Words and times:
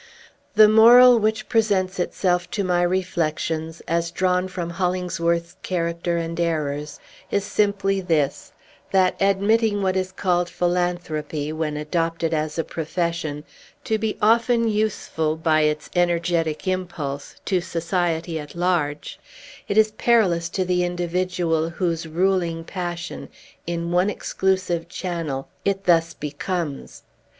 The 0.55 0.67
moral 0.67 1.19
which 1.19 1.47
presents 1.47 1.99
itself 1.99 2.49
to 2.57 2.63
my 2.63 2.81
reflections, 2.81 3.83
as 3.87 4.09
drawn 4.09 4.47
from 4.47 4.71
Hollingsworth's 4.71 5.57
character 5.61 6.17
and 6.17 6.39
errors, 6.39 6.99
is 7.29 7.45
simply 7.45 8.01
this, 8.01 8.51
that, 8.91 9.15
admitting 9.21 9.83
what 9.83 9.95
is 9.95 10.11
called 10.11 10.49
philanthropy, 10.49 11.53
when 11.53 11.77
adopted 11.77 12.33
as 12.33 12.57
a 12.57 12.63
profession, 12.63 13.43
to 13.83 13.99
be 13.99 14.17
often 14.23 14.67
useful 14.67 15.35
by 15.35 15.61
its 15.61 15.87
energetic 15.95 16.67
impulse 16.67 17.35
to 17.45 17.61
society 17.61 18.39
at 18.39 18.55
large, 18.55 19.19
it 19.67 19.77
is 19.77 19.91
perilous 19.91 20.49
to 20.49 20.65
the 20.65 20.83
individual 20.83 21.69
whose 21.69 22.07
ruling 22.07 22.63
passion, 22.63 23.29
in 23.67 23.91
one 23.91 24.09
exclusive 24.09 24.89
channel, 24.89 25.47
it 25.63 25.83
thus 25.83 26.15
becomes. 26.15 27.03